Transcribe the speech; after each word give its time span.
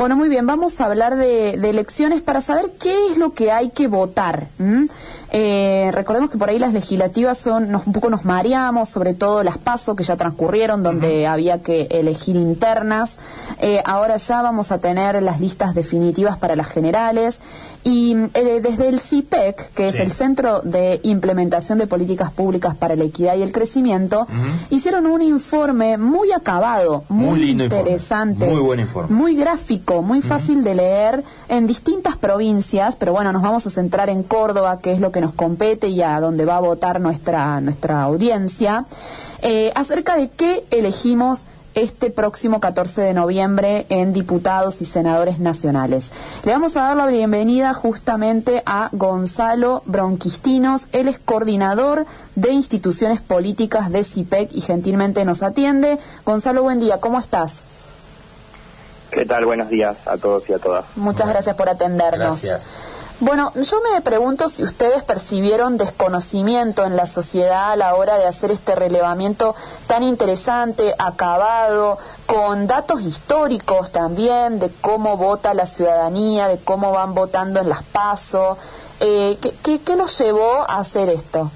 Bueno, 0.00 0.16
muy 0.16 0.30
bien, 0.30 0.46
vamos 0.46 0.80
a 0.80 0.86
hablar 0.86 1.16
de, 1.16 1.50
elecciones 1.50 2.22
para 2.22 2.40
saber 2.40 2.70
qué 2.80 3.08
es 3.10 3.18
lo 3.18 3.34
que 3.34 3.52
hay 3.52 3.68
que 3.68 3.86
votar. 3.86 4.48
Eh, 5.32 5.90
recordemos 5.92 6.30
que 6.30 6.38
por 6.38 6.48
ahí 6.48 6.58
las 6.58 6.72
legislativas 6.72 7.38
son, 7.38 7.74
un 7.74 7.92
poco 7.92 8.10
nos 8.10 8.24
mareamos, 8.24 8.88
sobre 8.88 9.14
todo 9.14 9.42
las 9.42 9.58
pasos 9.58 9.94
que 9.94 10.02
ya 10.02 10.16
transcurrieron, 10.16 10.82
donde 10.82 11.26
había 11.26 11.62
que 11.62 11.82
elegir 11.90 12.36
internas. 12.36 13.18
Eh, 13.58 13.82
ahora 13.84 14.16
ya 14.16 14.42
vamos 14.42 14.72
a 14.72 14.78
tener 14.78 15.22
las 15.22 15.38
listas 15.40 15.74
definitivas 15.74 16.38
para 16.38 16.56
las 16.56 16.68
generales. 16.68 17.38
Y 17.82 18.14
eh, 18.34 18.60
desde 18.60 18.88
el 18.88 19.00
CIPEC, 19.00 19.72
que 19.72 19.88
es 19.88 20.00
el 20.00 20.10
Centro 20.10 20.60
de 20.60 21.00
Implementación 21.02 21.78
de 21.78 21.86
Políticas 21.86 22.30
Públicas 22.30 22.74
para 22.74 22.94
la 22.94 23.04
Equidad 23.04 23.36
y 23.36 23.42
el 23.42 23.52
Crecimiento, 23.52 24.26
hicieron 24.68 25.06
un 25.06 25.22
informe 25.22 25.96
muy 25.96 26.30
acabado, 26.32 27.04
muy, 27.08 27.50
interesante, 27.50 28.46
muy 28.48 28.60
buen 28.60 28.80
informe, 28.80 29.16
muy 29.16 29.34
gráfico, 29.34 29.89
muy 30.02 30.22
fácil 30.22 30.62
de 30.62 30.74
leer 30.76 31.24
en 31.48 31.66
distintas 31.66 32.16
provincias, 32.16 32.96
pero 32.96 33.12
bueno, 33.12 33.32
nos 33.32 33.42
vamos 33.42 33.66
a 33.66 33.70
centrar 33.70 34.08
en 34.08 34.22
Córdoba, 34.22 34.78
que 34.78 34.92
es 34.92 35.00
lo 35.00 35.10
que 35.10 35.20
nos 35.20 35.34
compete 35.34 35.88
y 35.88 36.00
a 36.00 36.20
donde 36.20 36.44
va 36.44 36.56
a 36.56 36.60
votar 36.60 37.00
nuestra, 37.00 37.60
nuestra 37.60 38.02
audiencia, 38.02 38.86
eh, 39.42 39.72
acerca 39.74 40.16
de 40.16 40.28
qué 40.30 40.64
elegimos 40.70 41.46
este 41.74 42.10
próximo 42.10 42.60
14 42.60 43.02
de 43.02 43.14
noviembre 43.14 43.86
en 43.88 44.12
diputados 44.12 44.80
y 44.80 44.84
senadores 44.84 45.38
nacionales. 45.38 46.10
Le 46.44 46.52
vamos 46.52 46.76
a 46.76 46.82
dar 46.82 46.96
la 46.96 47.06
bienvenida 47.06 47.74
justamente 47.74 48.62
a 48.66 48.88
Gonzalo 48.92 49.82
Bronquistinos. 49.86 50.88
Él 50.92 51.08
es 51.08 51.18
coordinador 51.18 52.06
de 52.34 52.50
instituciones 52.52 53.20
políticas 53.20 53.90
de 53.90 54.04
CIPEC 54.04 54.52
y 54.52 54.60
gentilmente 54.60 55.24
nos 55.24 55.42
atiende. 55.42 55.98
Gonzalo, 56.24 56.62
buen 56.62 56.80
día, 56.80 56.98
¿cómo 56.98 57.18
estás? 57.18 57.66
¿Qué 59.10 59.26
tal? 59.26 59.44
Buenos 59.44 59.68
días 59.68 59.96
a 60.06 60.16
todos 60.16 60.48
y 60.48 60.52
a 60.52 60.58
todas. 60.58 60.84
Muchas 60.96 61.28
gracias 61.28 61.56
por 61.56 61.68
atendernos. 61.68 62.42
Gracias. 62.42 62.76
Bueno, 63.18 63.52
yo 63.54 63.82
me 63.82 64.00
pregunto 64.00 64.48
si 64.48 64.62
ustedes 64.62 65.02
percibieron 65.02 65.76
desconocimiento 65.76 66.86
en 66.86 66.96
la 66.96 67.04
sociedad 67.04 67.72
a 67.72 67.76
la 67.76 67.94
hora 67.94 68.16
de 68.16 68.26
hacer 68.26 68.50
este 68.50 68.74
relevamiento 68.74 69.54
tan 69.86 70.02
interesante, 70.02 70.94
acabado, 70.98 71.98
con 72.24 72.66
datos 72.66 73.02
históricos 73.02 73.92
también 73.92 74.58
de 74.58 74.70
cómo 74.80 75.18
vota 75.18 75.52
la 75.52 75.66
ciudadanía, 75.66 76.48
de 76.48 76.58
cómo 76.58 76.92
van 76.92 77.12
votando 77.12 77.60
en 77.60 77.68
las 77.68 77.82
PASO. 77.82 78.56
Eh, 79.00 79.36
¿qué, 79.62 79.80
qué, 79.80 79.96
los 79.96 80.18
llevó 80.18 80.62
a 80.66 80.78
hacer 80.78 81.10
esto? 81.10 81.50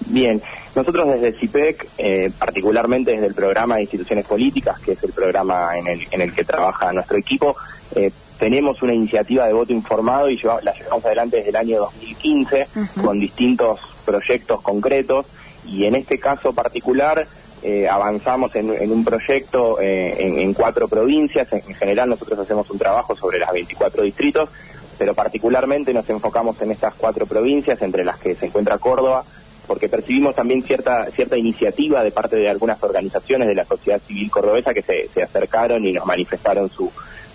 Bien, 0.00 0.42
nosotros 0.74 1.08
desde 1.08 1.32
CIPEC, 1.32 1.88
eh, 1.98 2.30
particularmente 2.38 3.12
desde 3.12 3.26
el 3.26 3.34
programa 3.34 3.76
de 3.76 3.82
instituciones 3.82 4.26
políticas, 4.26 4.80
que 4.80 4.92
es 4.92 5.02
el 5.02 5.12
programa 5.12 5.76
en 5.76 5.86
el, 5.86 6.06
en 6.10 6.20
el 6.20 6.32
que 6.32 6.44
trabaja 6.44 6.92
nuestro 6.92 7.18
equipo, 7.18 7.56
eh, 7.94 8.10
tenemos 8.38 8.82
una 8.82 8.92
iniciativa 8.92 9.46
de 9.46 9.52
voto 9.52 9.72
informado 9.72 10.28
y 10.28 10.36
la 10.36 10.72
llevamos 10.72 11.04
adelante 11.04 11.36
desde 11.36 11.50
el 11.50 11.56
año 11.56 11.78
2015 11.78 12.66
con 13.00 13.20
distintos 13.20 13.78
proyectos 14.04 14.60
concretos 14.62 15.26
y 15.64 15.84
en 15.84 15.94
este 15.94 16.18
caso 16.18 16.52
particular 16.52 17.26
eh, 17.62 17.88
avanzamos 17.88 18.56
en, 18.56 18.70
un 18.90 19.04
proyecto 19.04 19.80
eh, 19.80 20.16
en, 20.18 20.52
cuatro 20.54 20.88
provincias. 20.88 21.52
En, 21.52 21.62
general 21.74 22.08
nosotros 22.08 22.40
hacemos 22.40 22.68
un 22.70 22.78
trabajo 22.78 23.14
sobre 23.14 23.38
las 23.38 23.52
24 23.52 24.02
distritos, 24.02 24.50
pero 24.98 25.14
particularmente 25.14 25.94
nos 25.94 26.10
enfocamos 26.10 26.60
en 26.62 26.72
estas 26.72 26.94
cuatro 26.94 27.26
provincias, 27.26 27.80
entre 27.82 28.04
las 28.04 28.18
que 28.18 28.34
se 28.34 28.46
encuentra 28.46 28.78
Córdoba, 28.78 29.24
porque 29.66 29.88
percibimos 29.88 30.34
también 30.34 30.62
cierta 30.62 31.10
cierta 31.10 31.36
iniciativa 31.36 32.02
de 32.02 32.10
parte 32.10 32.36
de 32.36 32.48
algunas 32.48 32.82
organizaciones 32.82 33.48
de 33.48 33.54
la 33.54 33.64
sociedad 33.64 34.00
civil 34.06 34.30
cordobesa 34.30 34.74
que 34.74 34.82
se 34.82 35.22
acercaron 35.22 35.86
y 35.86 35.92
nos 35.92 36.06
manifestaron 36.06 36.68
su, 36.68 36.90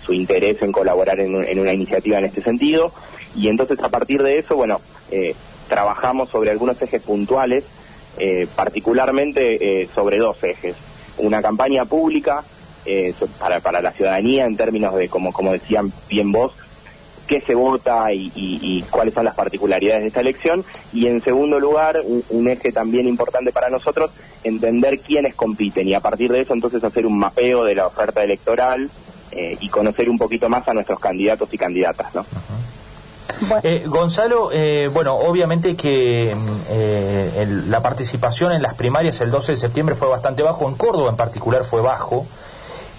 su 0.08 0.14
interés 0.14 0.62
en 0.62 0.72
colaborar 0.72 1.20
en, 1.20 1.34
una 1.34 1.72
iniciativa 1.74 2.18
en 2.18 2.24
este 2.24 2.40
sentido. 2.40 2.90
Y 3.36 3.48
entonces 3.48 3.78
a 3.82 3.90
partir 3.90 4.22
de 4.22 4.38
eso, 4.38 4.56
bueno, 4.56 4.80
eh, 5.10 5.34
trabajamos 5.68 6.30
sobre 6.30 6.50
algunos 6.50 6.80
ejes 6.80 7.02
puntuales, 7.02 7.64
eh, 8.18 8.46
particularmente 8.56 9.82
eh, 9.82 9.88
sobre 9.94 10.16
dos 10.16 10.42
ejes. 10.42 10.76
Una 11.18 11.42
campaña 11.42 11.84
pública 11.84 12.42
para, 13.38 13.60
para 13.60 13.82
la 13.82 13.92
ciudadanía 13.92 14.46
en 14.46 14.56
términos 14.56 14.94
de, 14.94 15.10
como, 15.10 15.30
como 15.30 15.52
decían 15.52 15.92
bien 16.08 16.32
vos, 16.32 16.54
qué 17.28 17.40
se 17.40 17.54
vota 17.54 18.12
y, 18.12 18.84
cuáles 18.90 19.14
son 19.14 19.24
las 19.24 19.34
particularidades 19.34 20.02
de 20.02 20.08
esta 20.08 20.20
elección. 20.20 20.64
Y 20.92 21.06
en 21.06 21.22
segundo 21.22 21.60
lugar, 21.60 22.00
un, 22.30 22.48
eje 22.48 22.72
también 22.72 23.06
importante 23.06 23.52
para 23.52 23.68
nosotros, 23.68 24.10
entender 24.42 24.98
quiénes 25.00 25.34
compiten 25.34 25.86
y 25.86 25.94
a 25.94 26.00
partir 26.00 26.32
de 26.32 26.40
eso 26.40 26.54
entonces 26.54 26.82
hacer 26.82 27.06
un 27.06 27.18
mapeo 27.18 27.64
de 27.64 27.74
la 27.74 27.86
oferta 27.86 28.24
electoral 28.24 28.90
eh, 29.30 29.56
y 29.60 29.68
conocer 29.68 30.08
un 30.08 30.16
poquito 30.16 30.48
más 30.48 30.66
a 30.68 30.72
nuestros 30.72 30.98
candidatos 30.98 31.52
y 31.52 31.58
candidatas, 31.58 32.14
¿no? 32.14 32.24
Eh, 33.62 33.84
Gonzalo, 33.86 34.50
eh, 34.52 34.90
bueno, 34.92 35.14
obviamente 35.14 35.76
que 35.76 36.34
mm, 36.34 37.70
la 37.70 37.80
participación 37.82 38.50
en 38.50 38.62
las 38.62 38.74
primarias 38.74 39.20
el 39.20 39.30
12 39.30 39.52
de 39.52 39.58
septiembre 39.58 39.94
fue 39.94 40.08
bastante 40.08 40.42
bajo, 40.42 40.66
en 40.66 40.74
Córdoba 40.74 41.10
en 41.10 41.16
particular 41.16 41.62
fue 41.62 41.82
bajo. 41.82 42.26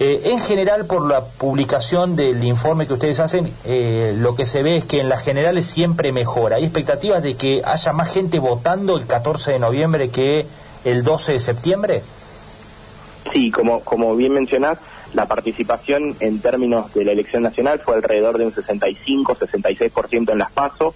En 0.00 0.38
general, 0.40 0.86
por 0.86 1.06
la 1.06 1.22
publicación 1.22 2.16
del 2.16 2.42
informe 2.42 2.86
que 2.86 2.94
ustedes 2.94 3.20
hacen, 3.20 3.52
lo 4.18 4.34
que 4.34 4.46
se 4.46 4.62
ve 4.62 4.78
es 4.78 4.84
que 4.86 5.00
en 5.00 5.08
las 5.10 5.22
generales 5.22 5.66
siempre 5.66 6.10
mejora. 6.10 6.56
¿Hay 6.56 6.64
expectativas 6.64 7.22
de 7.22 7.34
que 7.34 7.62
haya 7.64 7.92
más 7.92 8.10
gente 8.10 8.38
votando 8.38 8.96
el 8.96 9.06
14 9.06 9.52
de 9.52 9.58
noviembre 9.58 10.08
que 10.08 10.46
el 10.84 11.02
12 11.02 11.32
de 11.32 11.40
septiembre? 11.40 12.02
Sí, 13.32 13.50
como, 13.50 13.80
como 13.80 14.16
bien 14.16 14.32
mencionás, 14.32 14.78
la 15.14 15.26
participación 15.26 16.16
en 16.20 16.40
términos 16.40 16.92
de 16.94 17.04
la 17.04 17.12
elección 17.12 17.42
nacional 17.42 17.80
fue 17.80 17.96
alrededor 17.96 18.38
de 18.38 18.46
un 18.46 18.52
65-66% 18.52 20.32
en 20.32 20.38
las 20.38 20.50
PASO. 20.52 20.94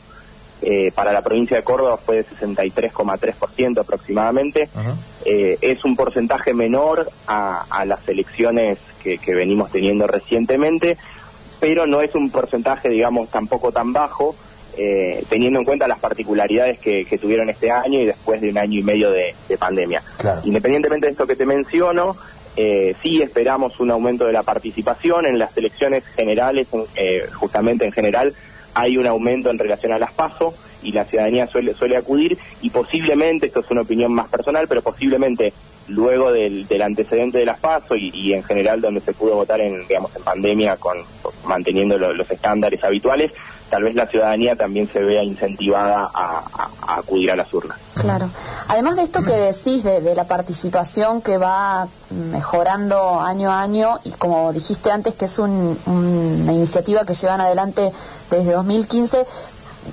Eh, 0.62 0.92
para 0.94 1.12
la 1.12 1.20
provincia 1.20 1.56
de 1.56 1.62
Córdoba 1.62 1.98
fue 1.98 2.16
de 2.16 2.26
63,3% 2.26 3.80
aproximadamente. 3.80 4.68
Eh, 5.24 5.58
es 5.60 5.84
un 5.84 5.96
porcentaje 5.96 6.52
menor 6.52 7.08
a, 7.26 7.84
las 7.86 8.06
elecciones 8.08 8.78
que, 9.02 9.34
venimos 9.34 9.70
teniendo 9.70 10.06
recientemente, 10.06 10.96
pero 11.60 11.86
no 11.86 12.00
es 12.00 12.14
un 12.14 12.30
porcentaje, 12.30 12.88
digamos, 12.88 13.30
tampoco 13.30 13.72
tan 13.72 13.92
bajo, 13.92 14.34
eh, 14.76 15.24
teniendo 15.28 15.58
en 15.58 15.64
cuenta 15.64 15.86
las 15.86 15.98
particularidades 15.98 16.78
que, 16.78 17.18
tuvieron 17.20 17.48
este 17.48 17.70
año 17.70 18.00
y 18.00 18.06
después 18.06 18.40
de 18.40 18.50
un 18.50 18.58
año 18.58 18.80
y 18.80 18.82
medio 18.82 19.10
de, 19.10 19.34
pandemia. 19.58 20.02
Independientemente 20.44 21.06
de 21.06 21.12
esto 21.12 21.26
que 21.26 21.36
te 21.36 21.46
menciono, 21.46 22.16
eh, 22.56 22.94
sí 23.02 23.20
esperamos 23.20 23.80
un 23.80 23.90
aumento 23.90 24.26
de 24.26 24.32
la 24.32 24.42
participación. 24.42 25.26
En 25.26 25.38
las 25.38 25.56
elecciones 25.56 26.04
generales, 26.06 26.68
eh, 26.96 27.26
justamente 27.32 27.84
en 27.84 27.92
general 27.92 28.34
hay 28.74 28.96
un 28.96 29.06
aumento 29.06 29.50
en 29.50 29.58
relación 29.58 29.92
a 29.92 29.98
las 29.98 30.12
PASO 30.12 30.54
y 30.84 30.92
la 30.92 31.04
ciudadanía 31.04 31.46
suele, 31.46 31.74
suele 31.74 31.96
acudir 31.96 32.38
y 32.62 32.70
posiblemente, 32.70 33.46
esto 33.46 33.60
es 33.60 33.70
una 33.70 33.80
opinión 33.80 34.12
más 34.12 34.28
personal, 34.28 34.66
pero 34.68 34.82
posiblemente 34.82 35.52
luego 35.88 36.32
del, 36.32 36.66
antecedente 36.82 37.38
de 37.38 37.46
las 37.46 37.58
PASO 37.58 37.96
y, 37.96 38.32
en 38.32 38.42
general 38.42 38.80
donde 38.80 39.00
se 39.00 39.12
pudo 39.12 39.34
votar 39.34 39.60
en, 39.60 39.86
digamos, 39.86 40.14
en 40.16 40.22
pandemia 40.22 40.76
con 40.76 40.98
manteniendo 41.44 41.98
los 41.98 42.30
estándares 42.30 42.82
habituales, 42.84 43.32
tal 43.70 43.82
vez 43.82 43.94
la 43.94 44.06
ciudadanía 44.06 44.56
también 44.56 44.88
se 44.88 45.00
vea 45.00 45.22
incentivada 45.22 46.10
a, 46.14 46.68
acudir 46.96 47.30
a 47.32 47.36
las 47.36 47.52
urnas. 47.52 47.78
Claro. 47.94 48.28
Además 48.68 48.96
de 48.96 49.02
esto 49.02 49.22
que 49.24 49.32
decís 49.32 49.82
de, 49.82 50.14
la 50.14 50.24
participación 50.24 51.22
que 51.22 51.38
va 51.38 51.88
mejorando 52.10 53.20
año 53.20 53.50
a 53.50 53.62
año 53.62 53.98
y 54.04 54.12
como 54.12 54.52
dijiste 54.52 54.90
antes 54.90 55.14
que 55.14 55.24
es 55.24 55.38
una 55.38 56.52
iniciativa 56.52 57.04
que 57.04 57.14
llevan 57.14 57.40
adelante 57.40 57.90
desde 58.30 58.52
2015, 58.52 59.26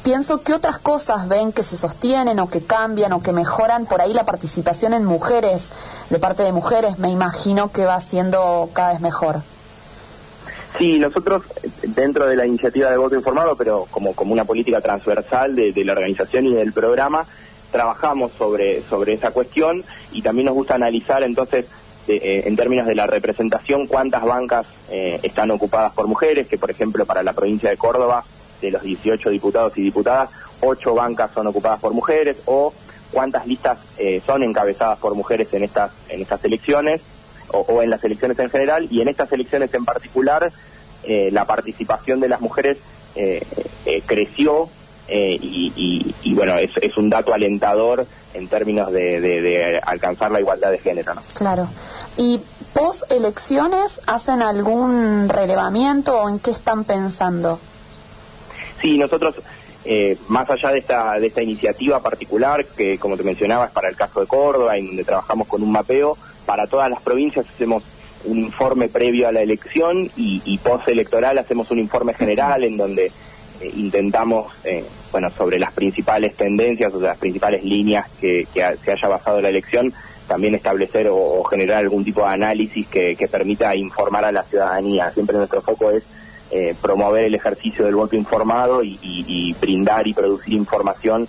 pienso 0.04 0.42
que 0.42 0.54
otras 0.54 0.78
cosas 0.78 1.28
ven 1.28 1.52
que 1.52 1.64
se 1.64 1.76
sostienen 1.76 2.40
o 2.40 2.50
que 2.50 2.62
cambian 2.62 3.14
o 3.14 3.22
que 3.22 3.32
mejoran 3.32 3.86
por 3.86 4.02
ahí 4.02 4.14
la 4.14 4.26
participación 4.26 4.94
en 4.94 5.06
mujeres, 5.06 5.72
de 6.10 6.20
parte 6.20 6.44
de 6.44 6.52
mujeres, 6.52 7.00
me 7.00 7.10
imagino 7.10 7.72
que 7.72 7.86
va 7.86 8.00
siendo 8.00 8.70
cada 8.74 8.94
vez 8.94 9.02
mejor. 9.02 9.42
Sí, 10.78 11.00
nosotros 11.00 11.44
dentro 11.84 12.28
de 12.28 12.36
la 12.36 12.46
iniciativa 12.46 12.90
de 12.90 12.98
voto 12.98 13.16
informado, 13.16 13.56
pero 13.56 13.88
como, 13.92 14.14
como 14.14 14.34
una 14.34 14.46
política 14.46 14.80
transversal 14.82 15.56
de, 15.56 15.74
la 15.84 15.92
organización 15.92 16.46
y 16.46 16.54
del 16.54 16.72
programa, 16.72 17.26
trabajamos 17.72 18.32
sobre, 18.38 18.82
sobre 18.84 19.14
esa 19.14 19.32
cuestión 19.32 19.84
y 20.12 20.22
también 20.22 20.46
nos 20.46 20.56
gusta 20.56 20.76
analizar 20.76 21.24
entonces 21.24 21.66
eh, 22.08 22.44
en 22.46 22.56
términos 22.56 22.88
de 22.88 22.96
la 22.96 23.06
representación 23.06 23.86
cuántas 23.86 24.24
bancas 24.24 24.66
eh, 24.90 25.20
están 25.24 25.52
ocupadas 25.52 25.94
por 25.94 26.08
mujeres, 26.08 26.48
que 26.48 26.58
por 26.58 26.72
ejemplo 26.72 27.06
para 27.06 27.22
la 27.22 27.34
provincia 27.34 27.70
de 27.70 27.78
Córdoba, 27.78 28.24
de 28.62 28.72
los 28.72 28.84
18 28.84 29.30
diputados 29.30 29.78
y 29.78 29.82
diputadas, 29.82 30.30
8 30.62 30.94
bancas 30.94 31.32
son 31.34 31.48
ocupadas 31.48 31.80
por 31.80 31.94
mujeres 31.94 32.38
o 32.46 32.74
cuántas 33.12 33.46
listas 33.46 33.80
eh, 33.98 34.22
son 34.26 34.44
encabezadas 34.44 35.00
por 35.00 35.16
mujeres 35.16 35.54
en 35.54 35.64
estas, 35.64 35.92
en 36.10 36.22
estas 36.22 36.46
elecciones 36.46 37.02
o, 37.54 37.82
en 37.82 37.90
las 37.90 38.04
elecciones 38.04 38.40
en 38.40 38.50
general 38.50 38.88
y 38.90 39.02
en 39.02 39.08
estas 39.08 39.32
elecciones 39.32 39.74
en 39.74 39.86
particular 39.86 40.52
eh, 41.04 41.30
la 41.32 41.46
participación 41.46 42.20
de 42.20 42.30
las 42.30 42.42
mujeres 42.42 42.78
eh, 43.16 43.42
eh, 43.86 44.04
creció 44.06 44.70
y, 45.14 46.34
bueno, 46.36 46.58
es, 46.58 46.96
un 46.96 47.10
dato 47.10 47.34
alentador 47.34 48.06
en 48.34 48.48
términos 48.48 48.94
de, 48.94 49.82
alcanzar 49.86 50.32
la 50.32 50.40
igualdad 50.40 50.72
de 50.72 50.78
género. 50.78 51.16
Claro. 51.34 51.68
Y 52.16 52.40
¿Post 52.74 53.12
elecciones 53.12 54.00
hacen 54.08 54.42
algún 54.42 55.28
relevamiento 55.28 56.18
o 56.22 56.30
en 56.30 56.40
qué 56.40 56.52
están 56.52 56.86
pensando? 56.86 57.60
Sí, 58.82 58.98
nosotros, 58.98 59.36
eh, 59.86 60.18
más 60.28 60.50
allá 60.50 60.72
de 60.72 60.80
esta, 60.80 61.20
de 61.20 61.28
esta 61.28 61.42
iniciativa 61.42 62.00
particular, 62.02 62.66
que 62.66 62.98
como 62.98 63.18
te 63.18 63.24
mencionaba 63.24 63.66
es 63.66 63.72
para 63.72 63.90
el 63.90 63.96
caso 63.96 64.22
de 64.22 64.28
Córdoba, 64.28 64.78
en 64.78 64.88
donde 64.88 65.04
trabajamos 65.04 65.48
con 65.48 65.64
un 65.64 65.72
mapeo, 65.72 66.18
para 66.46 66.68
todas 66.68 66.90
las 66.90 67.02
provincias 67.02 67.48
hacemos 67.48 67.84
un 68.26 68.38
informe 68.38 68.88
previo 68.88 69.28
a 69.28 69.32
la 69.32 69.42
elección 69.42 70.12
y, 70.16 70.42
y 70.46 70.58
post-electoral 70.60 71.38
hacemos 71.38 71.72
un 71.72 71.80
informe 71.80 72.14
general 72.14 72.64
en 72.64 72.78
donde 72.78 73.12
eh, 73.62 73.72
intentamos, 73.76 74.52
eh, 74.64 74.84
bueno, 75.12 75.30
sobre 75.30 75.60
las 75.60 75.72
principales 75.72 76.36
tendencias 76.36 76.94
o 76.94 77.00
las 77.00 77.18
principales 77.18 77.64
líneas 77.64 78.10
que, 78.20 78.48
se 78.54 78.92
haya 78.92 79.08
basado 79.08 79.40
la 79.40 79.50
elección, 79.50 79.94
también 80.28 80.56
establecer 80.56 81.08
o, 81.12 81.44
generar 81.44 81.78
algún 81.78 82.04
tipo 82.04 82.22
de 82.22 82.34
análisis 82.34 82.88
que, 82.88 83.16
permita 83.32 83.76
informar 83.76 84.26
a 84.26 84.32
la 84.32 84.44
ciudadanía. 84.44 85.12
Siempre 85.12 85.38
nuestro 85.38 85.62
foco 85.62 85.92
es 85.92 86.04
eh, 86.52 86.76
promover 86.82 87.26
el 87.26 87.36
ejercicio 87.36 87.86
del 87.86 87.96
voto 87.96 88.16
informado 88.16 88.84
y, 88.84 89.56
brindar 89.60 90.08
y 90.08 90.14
producir 90.14 90.54
información 90.54 91.28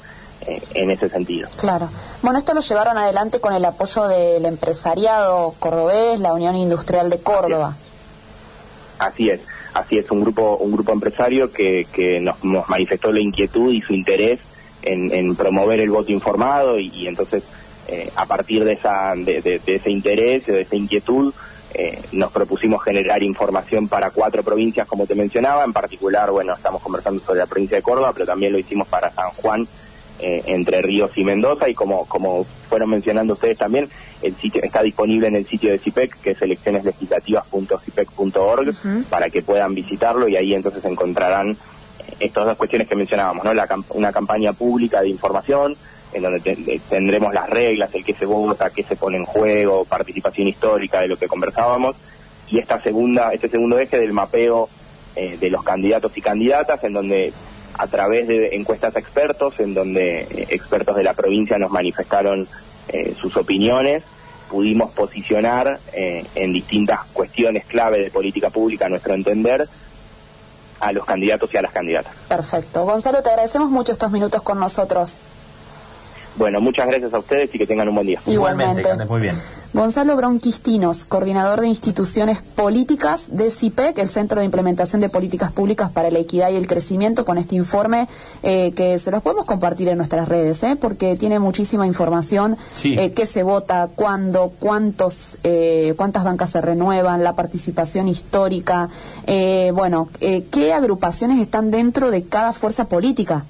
en 0.74 0.90
ese 0.90 1.08
sentido. 1.08 1.48
Claro. 1.56 1.88
Bueno, 2.20 2.36
esto 2.36 2.52
lo 2.52 2.60
llevaron 2.60 2.98
adelante 2.98 3.40
con 3.40 3.52
el 3.54 3.64
apoyo 3.64 4.08
del 4.08 4.44
empresariado 4.44 5.54
cordobés, 5.60 6.19
la 6.19 6.32
Unión 6.32 6.56
Industrial 6.56 7.08
de 7.10 7.20
Córdoba. 7.20 7.76
Así 8.98 9.30
es, 9.30 9.40
así 9.74 9.98
es, 9.98 10.10
un 10.10 10.20
grupo, 10.20 10.56
un 10.56 10.72
grupo 10.72 10.92
empresario 10.92 11.52
que, 11.52 11.86
que 11.92 12.20
nos, 12.20 12.36
manifestó 12.69 13.12
la 13.12 13.20
inquietud 13.20 13.72
y 13.72 13.80
su 13.80 13.92
interés 13.92 14.40
en, 14.82 15.36
promover 15.36 15.80
el 15.80 15.90
voto 15.90 16.12
informado 16.12 16.78
y, 16.78 17.06
entonces 17.06 17.42
eh, 17.88 18.10
a 18.16 18.26
partir 18.26 18.64
de, 18.64 18.72
esa, 18.74 19.12
de, 19.16 19.60
ese 19.66 19.90
interés, 19.90 20.46
de 20.46 20.62
esa 20.62 20.76
inquietud, 20.76 21.32
eh, 21.74 22.02
nos 22.12 22.30
propusimos 22.32 22.82
generar 22.82 23.22
información 23.22 23.88
para 23.88 24.10
cuatro 24.10 24.42
provincias, 24.42 24.86
como 24.86 25.06
te 25.06 25.14
mencionaba, 25.14 25.64
en 25.64 25.72
particular, 25.72 26.30
bueno, 26.30 26.52
estamos 26.54 26.82
conversando 26.82 27.22
sobre 27.22 27.38
la 27.38 27.46
provincia 27.46 27.78
de 27.78 27.82
Córdoba, 27.82 28.10
pero 28.12 28.26
también 28.26 28.52
lo 28.52 28.58
hicimos 28.58 28.86
para 28.88 29.10
San 29.10 29.30
Juan 29.30 29.66
eh, 30.19 30.42
entre 30.46 30.82
Ríos 30.82 31.16
y 31.16 31.24
Mendoza. 31.24 31.66
Y 31.69 31.74
como, 31.74 32.04
como 32.06 32.44
fueron 32.69 32.90
mencionando 32.90 33.32
ustedes 33.34 33.58
también, 33.58 33.88
el 34.20 34.34
sitio 34.36 34.60
está 34.62 34.82
disponible 34.82 35.28
en 35.28 35.36
el 35.36 35.46
sitio 35.46 35.70
de 35.70 35.78
CIPEC, 35.78 36.20
que 36.20 36.32
es 36.32 36.42
eleccioneslegislativas.cipec.org, 36.42 38.74
para 39.08 39.30
que 39.30 39.40
puedan 39.42 39.74
visitarlo. 39.74 40.28
Y 40.28 40.36
ahí 40.36 40.52
entonces 40.54 40.84
encontrarán 40.84 41.50
eh, 41.50 41.56
estas 42.20 42.44
dos 42.44 42.58
cuestiones 42.58 42.86
que 42.86 42.94
mencionábamos, 42.94 43.44
¿no? 43.44 43.54
La, 43.54 43.66
una 43.90 44.12
campaña 44.12 44.52
pública 44.52 45.00
de 45.00 45.08
información, 45.08 45.74
en 46.12 46.23
donde 46.23 46.81
tendremos 46.88 47.32
las 47.32 47.49
reglas, 47.49 47.94
el 47.94 48.05
que 48.05 48.14
se 48.14 48.26
vota, 48.26 48.70
qué 48.70 48.82
se 48.82 48.97
pone 48.97 49.17
en 49.19 49.25
juego, 49.25 49.85
participación 49.85 50.49
histórica 50.49 51.00
de 51.00 51.09
lo 51.09 51.17
que 51.17 51.29
conversábamos, 51.29 51.97
y 52.49 52.59
esta 52.59 52.81
segunda, 52.81 53.32
este 53.32 53.49
segundo 53.49 53.79
eje 53.79 53.99
del 53.99 54.12
mapeo 54.12 54.69
eh, 55.17 55.37
de 55.41 55.50
los 55.50 55.62
candidatos 55.62 56.17
y 56.17 56.20
candidatas, 56.20 56.85
en 56.85 56.93
donde 56.93 57.32
a 57.75 57.87
través 57.87 58.29
de 58.29 58.55
encuestas 58.55 58.94
a 58.97 58.99
expertos, 58.99 59.59
en 59.61 59.75
donde 59.75 60.20
eh, 60.20 60.47
expertos 60.50 60.97
de 60.97 61.03
la 61.03 61.14
provincia 61.14 61.59
nos 61.59 61.70
manifestaron 61.70 62.47
eh, 62.88 63.15
sus 63.19 63.37
opiniones, 63.37 64.03
pudimos 64.50 64.91
posicionar 64.93 65.81
eh, 65.93 66.25
en 66.35 66.53
distintas 66.53 67.00
cuestiones 67.12 67.65
clave 67.65 68.00
de 68.00 68.11
política 68.11 68.50
pública, 68.50 68.87
a 68.87 68.88
nuestro 68.91 69.15
entender, 69.15 69.67
a 70.81 70.93
los 70.93 71.05
candidatos 71.05 71.53
y 71.55 71.56
a 71.56 71.62
las 71.62 71.73
candidatas. 71.73 72.12
Perfecto. 72.29 72.85
Gonzalo, 72.85 73.23
te 73.23 73.31
agradecemos 73.31 73.70
mucho 73.70 73.93
estos 73.93 74.11
minutos 74.11 74.43
con 74.43 74.58
nosotros. 74.58 75.19
Bueno, 76.37 76.61
muchas 76.61 76.87
gracias 76.87 77.12
a 77.12 77.19
ustedes 77.19 77.55
y 77.55 77.58
que 77.58 77.67
tengan 77.67 77.88
un 77.88 77.94
buen 77.94 78.06
día. 78.06 78.20
Igualmente. 78.26 78.88
muy 79.06 79.20
bien. 79.20 79.37
Gonzalo 79.75 80.17
Bronquistinos, 80.17 81.06
coordinador 81.06 81.62
de 81.62 81.67
instituciones 81.67 82.43
políticas 82.43 83.34
de 83.34 83.50
CIPEC, 83.50 83.96
el 83.96 84.08
Centro 84.08 84.40
de 84.40 84.44
Implementación 84.44 85.00
de 85.00 85.08
Políticas 85.08 85.50
Públicas 85.50 85.90
para 85.90 86.11
la 86.11 86.19
Equidad 86.19 86.50
y 86.50 86.56
el 86.56 86.67
Crecimiento, 86.67 87.25
con 87.25 87.38
este 87.38 87.55
informe 87.55 88.06
eh, 88.43 88.73
que 88.73 88.99
se 88.99 89.11
los 89.11 89.23
podemos 89.23 89.46
compartir 89.46 89.88
en 89.88 89.96
nuestras 89.96 90.29
redes, 90.29 90.62
¿eh? 90.62 90.76
porque 90.79 91.17
tiene 91.17 91.38
muchísima 91.38 91.87
información, 91.87 92.58
eh, 92.84 93.12
qué 93.12 93.25
se 93.25 93.44
vota, 93.44 93.88
cuándo, 93.94 94.52
cuántos, 94.61 95.38
eh, 95.43 95.94
cuántas 95.96 96.23
bancas 96.23 96.50
se 96.50 96.61
renuevan, 96.61 97.25
la 97.25 97.34
participación 97.34 98.08
histórica, 98.08 98.90
bueno, 99.73 100.11
qué 100.20 100.73
agrupaciones 100.75 101.40
están 101.40 101.70
dentro 101.70 102.11
de 102.11 102.25
cada 102.25 102.52
fuerza 102.52 102.84
política. 102.84 103.46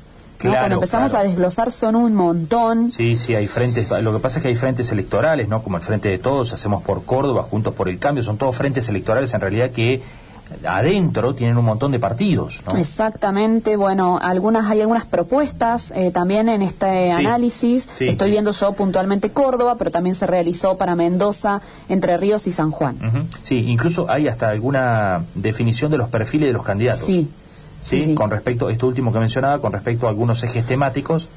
Cuando 0.49 0.75
empezamos 0.77 1.15
a 1.15 1.23
desglosar 1.23 1.71
son 1.71 1.97
un 1.97 2.15
montón. 2.15 2.93
Sí, 2.93 3.17
sí, 3.17 3.35
hay 3.35 3.47
frentes. 3.47 3.91
Lo 4.03 4.13
que 4.13 4.19
pasa 4.19 4.39
es 4.39 4.43
que 4.43 4.49
hay 4.49 4.57
frentes 4.57 4.91
electorales, 4.93 5.49
¿no? 5.49 5.63
Como 5.63 5.77
el 5.77 5.83
Frente 5.83 6.09
de 6.09 6.19
Todos, 6.19 6.53
hacemos 6.53 6.83
por 6.83 7.05
Córdoba, 7.05 7.43
Juntos 7.43 7.75
por 7.75 7.89
el 7.89 7.99
Cambio, 7.99 8.23
son 8.23 8.39
todos 8.39 8.57
frentes 8.57 8.89
electorales 8.89 9.33
en 9.35 9.41
realidad 9.41 9.71
que 9.71 10.03
adentro 10.65 11.35
tienen 11.35 11.57
un 11.57 11.65
montón 11.65 11.93
de 11.93 11.99
partidos. 11.99 12.63
¿no? 12.67 12.79
Exactamente, 12.79 13.77
bueno, 13.77 14.19
algunas 14.21 14.71
hay 14.71 14.81
algunas 14.81 15.05
propuestas 15.05 15.93
eh, 15.95 16.11
también 16.11 16.49
en 16.49 16.63
este 16.63 17.13
análisis. 17.13 17.89
Estoy 18.01 18.31
viendo 18.31 18.51
yo 18.53 18.73
puntualmente 18.73 19.31
Córdoba, 19.31 19.77
pero 19.79 19.91
también 19.91 20.15
se 20.15 20.27
realizó 20.27 20.77
para 20.77 20.95
Mendoza, 20.95 21.61
Entre 21.89 22.17
Ríos 22.17 22.47
y 22.47 22.53
San 22.53 22.71
Juan. 22.71 23.29
Sí, 23.43 23.57
incluso 23.69 24.11
hay 24.11 24.29
hasta 24.29 24.51
alguna 24.51 25.25
definición 25.35 25.91
de 25.91 25.99
los 25.99 26.09
perfiles 26.09 26.49
de 26.49 26.53
los 26.53 26.65
candidatos. 26.65 27.07
Sí, 27.07 27.31
¿sí? 27.83 28.15
Con 28.15 28.31
respecto, 28.31 28.71
esto 28.71 28.87
último 28.87 29.13
que 29.13 29.19
mencionaba, 29.19 29.61
con 29.61 29.73
respecto 29.73 30.07
a 30.07 30.11
algunos 30.11 30.43
ejes 30.43 30.65
temáticos, 30.65 31.29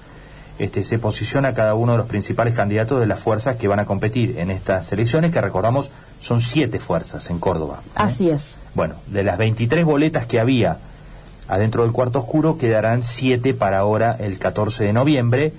este, 0.58 0.86
se 0.86 1.00
posiciona 1.00 1.54
cada 1.54 1.76
uno 1.76 1.94
de 1.94 1.98
los 1.98 2.08
principales 2.08 2.54
candidatos 2.54 3.02
de 3.02 3.08
las 3.08 3.20
fuerzas 3.20 3.58
que 3.58 3.68
van 3.68 3.80
a 3.80 3.86
competir 3.86 4.38
en 4.38 4.52
estas 4.52 4.92
elecciones, 4.94 5.32
que 5.32 5.42
recordamos 5.42 5.92
son 6.22 6.42
siete 6.42 6.80
fuerzas 6.80 7.30
en 7.30 7.40
Córdoba. 7.40 7.82
¿eh? 7.86 7.90
Así 7.96 8.30
es. 8.30 8.60
Bueno, 8.74 8.96
de 9.08 9.24
las 9.24 9.38
23 9.38 9.84
boletas 9.84 10.26
que 10.26 10.40
había 10.40 10.78
adentro 11.50 11.84
del 11.84 11.92
cuarto 11.92 12.20
oscuro, 12.20 12.58
quedarán 12.58 13.04
siete 13.04 13.54
para 13.54 13.80
ahora 13.80 14.16
el 14.18 14.40
14 14.40 14.86
de 14.86 14.94
noviembre. 14.94 15.54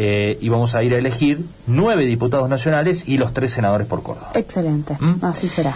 Eh, 0.00 0.38
y 0.40 0.48
vamos 0.48 0.76
a 0.76 0.84
ir 0.84 0.94
a 0.94 0.98
elegir 0.98 1.44
nueve 1.66 2.06
diputados 2.06 2.48
nacionales 2.48 3.02
y 3.08 3.18
los 3.18 3.34
tres 3.34 3.52
senadores 3.52 3.88
por 3.88 4.04
Córdoba. 4.04 4.30
Excelente, 4.34 4.96
¿Mm? 5.00 5.24
así 5.24 5.48
será. 5.48 5.74